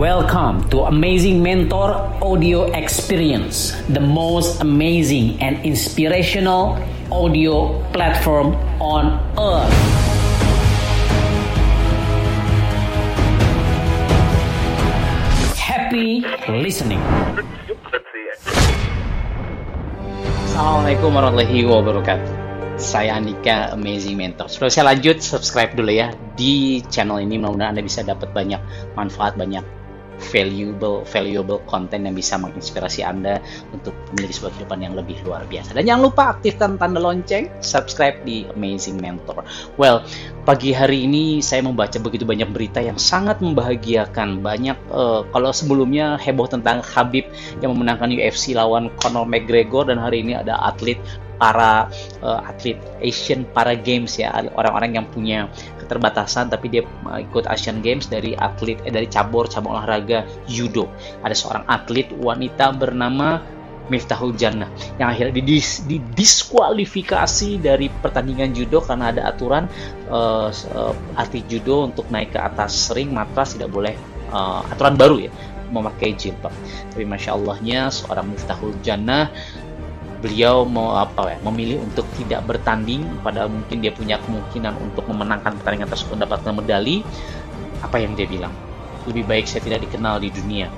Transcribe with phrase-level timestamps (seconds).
[0.00, 1.92] Welcome to Amazing Mentor
[2.24, 6.80] Audio Experience, the most amazing and inspirational
[7.12, 9.68] audio platform on earth.
[15.60, 17.04] Happy listening.
[20.48, 22.32] Assalamualaikum warahmatullahi wabarakatuh.
[22.80, 24.48] Saya Andika Amazing Mentor.
[24.48, 26.08] Sebelum saya lanjut, subscribe dulu ya
[26.40, 27.36] di channel ini.
[27.36, 28.64] Mudah-mudahan Anda bisa dapat banyak
[28.96, 29.60] manfaat, banyak
[30.20, 33.40] valuable valuable content yang bisa menginspirasi Anda
[33.72, 35.72] untuk memiliki sebuah kehidupan yang lebih luar biasa.
[35.74, 39.42] Dan jangan lupa aktifkan tanda lonceng, subscribe di Amazing Mentor.
[39.80, 40.04] Well,
[40.44, 44.44] pagi hari ini saya membaca begitu banyak berita yang sangat membahagiakan.
[44.44, 47.24] Banyak uh, kalau sebelumnya heboh tentang Habib
[47.64, 51.00] yang memenangkan UFC lawan Conor McGregor dan hari ini ada atlet
[51.40, 51.88] para
[52.20, 55.48] uh, atlet Asian Para Games ya orang-orang yang punya
[55.80, 60.92] keterbatasan tapi dia uh, ikut Asian Games dari atlet eh, dari cabur cabang olahraga judo
[61.24, 63.40] ada seorang atlet wanita bernama
[63.90, 64.70] Miftahul Jannah
[65.02, 69.66] yang akhirnya didis, didiskualifikasi dari pertandingan judo karena ada aturan
[70.06, 73.98] uh, uh, atlet judo untuk naik ke atas ring matras tidak boleh
[74.30, 75.32] uh, aturan baru ya
[75.70, 76.54] memakai jilbab.
[76.94, 79.30] Tapi masya Allahnya seorang Miftahul Jannah
[80.20, 85.56] beliau mau apa ya memilih untuk tidak bertanding padahal mungkin dia punya kemungkinan untuk memenangkan
[85.56, 87.02] pertandingan tersebut mendapatkan medali.
[87.80, 88.52] Apa yang dia bilang?
[89.08, 90.68] Lebih baik saya tidak dikenal di dunia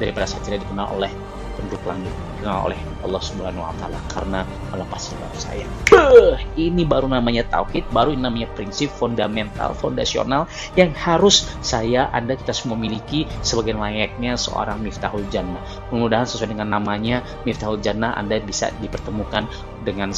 [0.00, 1.12] daripada saya tidak dikenal oleh
[1.58, 5.66] penduduk langit dikenal oleh Allah Subhanahu wa taala karena melepas sebab saya.
[5.90, 10.46] Beuh, ini baru namanya tauhid, baru ini namanya prinsip fundamental, fondasional
[10.78, 15.60] yang harus saya Anda kita semua miliki sebagai layaknya seorang Miftahul Jannah.
[15.90, 19.50] Mudah-mudahan sesuai dengan namanya Miftahul Jannah Anda bisa dipertemukan
[19.82, 20.14] dengan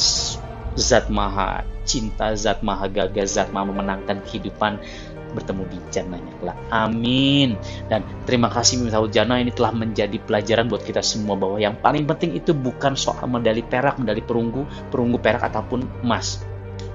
[0.77, 4.79] zat maha cinta, zat maha gagah, zat maha memenangkan kehidupan
[5.33, 6.57] bertemu di jannahnya kelak.
[6.71, 7.55] Amin.
[7.87, 12.07] Dan terima kasih Miftahul Jannah ini telah menjadi pelajaran buat kita semua bahwa yang paling
[12.07, 16.43] penting itu bukan soal medali perak, medali perunggu, perunggu perak ataupun emas.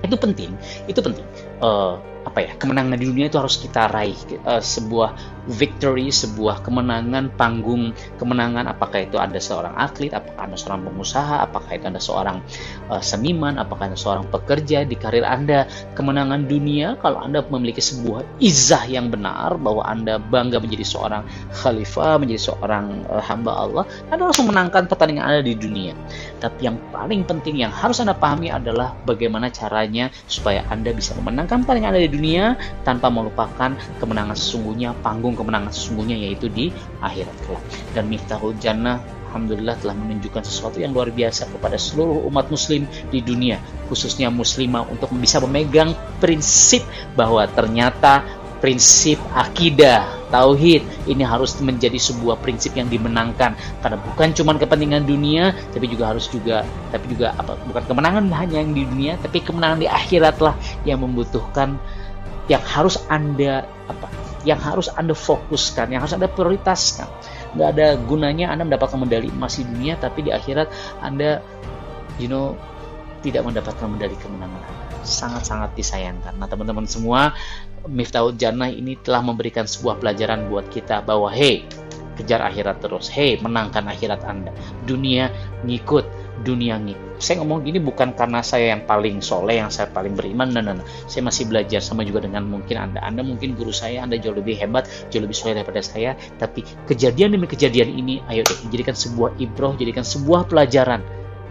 [0.04, 0.54] Itu penting,
[0.86, 1.24] itu penting.
[1.58, 5.14] Uh, apa ya kemenangan di dunia itu harus kita raih uh, sebuah
[5.46, 11.70] victory sebuah kemenangan panggung kemenangan apakah itu ada seorang atlet apakah ada seorang pengusaha apakah
[11.70, 12.42] itu ada seorang
[12.90, 15.70] uh, seniman apakah ada seorang pekerja di karir anda.
[15.94, 21.22] Kemenangan dunia kalau anda memiliki sebuah izah yang benar bahwa anda bangga menjadi seorang
[21.54, 25.94] khalifah menjadi seorang uh, hamba Allah anda harus memenangkan pertandingan anda di dunia.
[26.42, 31.62] Tapi yang paling penting yang harus anda pahami adalah bagaimana caranya supaya anda bisa memenangkan
[31.62, 32.15] pertandingan anda di dunia
[32.82, 36.72] tanpa melupakan kemenangan sesungguhnya, panggung kemenangan sesungguhnya yaitu di
[37.04, 37.64] akhirat kelak.
[37.92, 43.20] Dan Miftahul Jannah Alhamdulillah telah menunjukkan sesuatu yang luar biasa kepada seluruh umat muslim di
[43.20, 43.60] dunia,
[43.92, 46.80] khususnya muslimah untuk bisa memegang prinsip
[47.12, 48.24] bahwa ternyata
[48.56, 53.54] prinsip akidah tauhid ini harus menjadi sebuah prinsip yang dimenangkan
[53.84, 58.64] karena bukan cuma kepentingan dunia tapi juga harus juga tapi juga apa bukan kemenangan hanya
[58.64, 60.56] yang di dunia tapi kemenangan di akhirat lah
[60.88, 61.78] yang membutuhkan
[62.46, 64.06] yang harus anda apa
[64.46, 67.10] yang harus anda fokuskan yang harus anda prioritaskan.
[67.58, 70.70] Nggak ada gunanya anda mendapatkan medali emas di dunia tapi di akhirat
[71.02, 71.42] anda
[72.22, 72.54] you know
[73.26, 74.62] tidak mendapatkan medali kemenangan
[75.02, 76.34] sangat-sangat disayangkan.
[76.38, 77.34] Nah teman-teman semua
[77.86, 81.62] Miftahul Jannah ini telah memberikan sebuah pelajaran buat kita bahwa hey
[82.18, 83.06] kejar akhirat terus.
[83.10, 84.50] Hey menangkan akhirat anda.
[84.86, 85.30] Dunia
[85.62, 90.12] ngikut dunia ngikut saya ngomong gini bukan karena saya yang paling soleh, yang saya paling
[90.12, 90.86] beriman, nah, nah, nah.
[91.08, 94.56] saya masih belajar sama juga dengan mungkin anda, anda mungkin guru saya, anda jauh lebih
[94.60, 99.32] hebat, jauh lebih soleh daripada saya, tapi kejadian demi kejadian ini, ayo deh, jadikan sebuah
[99.40, 101.00] ibroh, jadikan sebuah pelajaran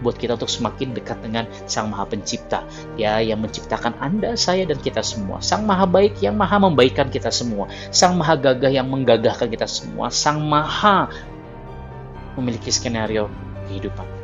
[0.04, 2.68] buat kita untuk semakin dekat dengan Sang Maha Pencipta
[3.00, 5.40] ya yang menciptakan Anda, saya dan kita semua.
[5.40, 7.64] Sang Maha Baik yang Maha membaikkan kita semua.
[7.88, 10.12] Sang Maha Gagah yang menggagahkan kita semua.
[10.12, 11.08] Sang Maha
[12.36, 13.32] memiliki skenario
[13.72, 14.15] kehidupan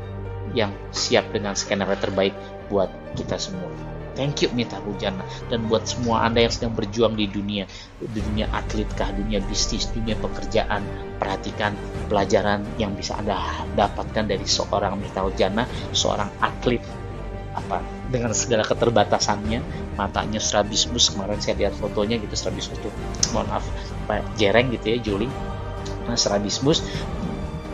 [0.52, 2.36] yang siap dengan skenario terbaik
[2.68, 3.68] buat kita semua.
[4.12, 5.24] Thank you Mita Hujana.
[5.48, 7.64] Dan buat semua Anda yang sedang berjuang di dunia,
[7.96, 10.84] di dunia atletkah, dunia bisnis, dunia pekerjaan,
[11.16, 11.72] perhatikan
[12.12, 13.40] pelajaran yang bisa Anda
[13.72, 15.64] dapatkan dari seorang Mita Hujana,
[15.96, 16.84] seorang atlet
[17.52, 19.60] apa dengan segala keterbatasannya.
[19.96, 22.92] Matanya strabismus kemarin saya lihat fotonya gitu strabismus tuh
[23.32, 23.64] mohon maaf
[24.08, 25.28] Pak Jereng gitu ya Juli.
[26.02, 26.82] Nah, strabismus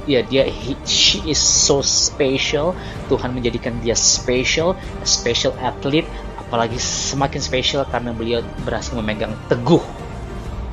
[0.08, 2.72] ya dia he, she is so special.
[3.12, 4.72] Tuhan menjadikan dia special
[5.04, 6.08] special athlete
[6.40, 9.84] apalagi semakin special karena beliau berhasil memegang teguh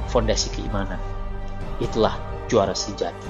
[0.07, 0.97] fondasi keimanan.
[1.83, 2.15] Itulah
[2.47, 3.27] juara sejati.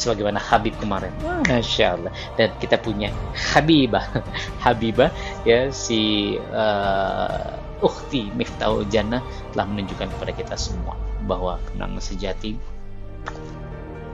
[0.00, 1.12] Sebagaimana Habib kemarin.
[1.44, 2.12] Masya Allah.
[2.40, 4.08] Dan kita punya Habibah.
[4.64, 5.12] Habibah
[5.44, 9.20] ya si uh, Ukhti Miftahul Jannah
[9.52, 10.96] telah menunjukkan kepada kita semua
[11.28, 12.56] bahwa kemenangan sejati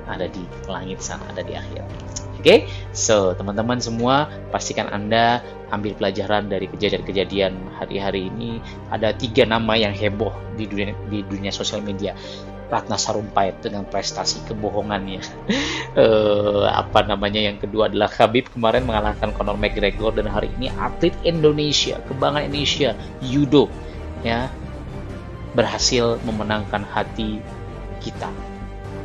[0.06, 1.82] ada di langit sana, ada di akhir.
[2.36, 2.58] Oke, okay?
[2.94, 5.42] so teman-teman semua pastikan anda
[5.74, 8.62] ambil pelajaran dari kejadian-kejadian hari-hari ini.
[8.92, 12.14] Ada tiga nama yang heboh di dunia di dunia sosial media.
[12.66, 15.22] Ratna Sarumpait dengan prestasi kebohongannya.
[15.98, 21.14] uh, apa namanya yang kedua adalah Khabib kemarin mengalahkan Conor McGregor dan hari ini atlet
[21.22, 23.70] Indonesia, kebanggaan Indonesia, judo
[24.26, 24.50] ya
[25.56, 27.40] berhasil memenangkan hati
[28.02, 28.28] kita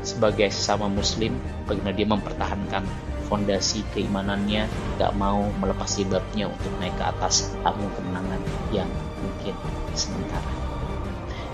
[0.01, 2.83] sebagai sesama muslim bagaimana dia mempertahankan
[3.31, 4.67] fondasi keimanannya
[4.99, 8.41] gak mau melepas jilbabnya untuk naik ke atas panggung kemenangan
[8.75, 8.89] yang
[9.23, 9.55] mungkin
[9.95, 10.61] sementara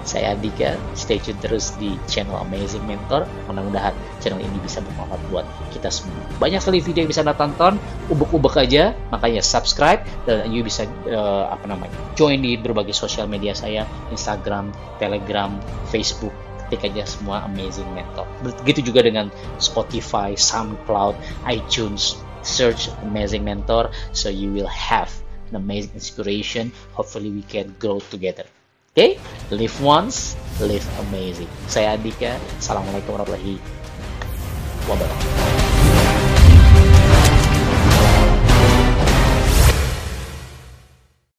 [0.08, 3.28] saya Andika, stay tune terus di channel Amazing Mentor.
[3.52, 3.92] Mudah-mudahan
[4.24, 5.44] channel ini bisa bermanfaat buat
[5.76, 6.24] kita semua.
[6.40, 7.76] Banyak sekali video yang bisa Anda tonton,
[8.08, 13.52] ubek-ubek aja, makanya subscribe dan you bisa uh, apa namanya join di berbagai sosial media
[13.52, 15.52] saya, Instagram, Telegram,
[15.92, 16.32] Facebook,
[16.68, 18.28] ketik aja semua Amazing Mentor.
[18.44, 21.16] Begitu juga dengan Spotify, SoundCloud,
[21.48, 25.08] iTunes, search Amazing Mentor so you will have
[25.48, 26.76] an amazing inspiration.
[26.94, 28.44] Hopefully we can grow together.
[28.98, 29.12] Oke, okay?
[29.54, 31.50] live once, live amazing.
[31.70, 32.34] Saya Andika.
[32.58, 33.62] Assalamualaikum warahmatullahi
[34.90, 35.37] wabarakatuh.